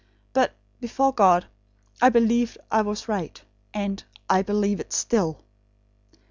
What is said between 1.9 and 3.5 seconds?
I believed I was right;